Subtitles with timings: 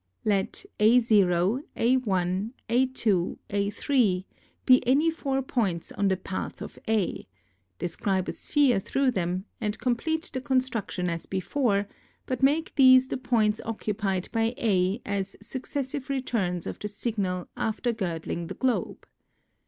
[0.25, 2.91] Let Ag A^ A^
[3.51, 4.23] A^
[4.65, 7.27] be any four points on the path of A;
[7.77, 11.87] describe a sphere through them and complete the construction as before,
[12.25, 17.93] but make these the points occupied by A at successive returns of the signal after
[17.93, 19.05] girdling the globe.